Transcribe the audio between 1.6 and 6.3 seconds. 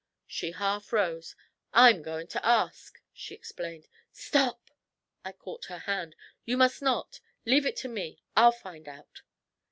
'I'm goin' to ask,' she explained. 'Stop!' I caught her hand.